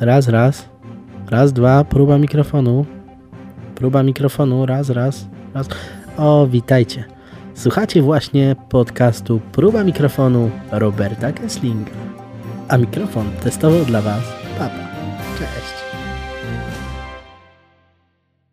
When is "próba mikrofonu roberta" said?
9.52-11.32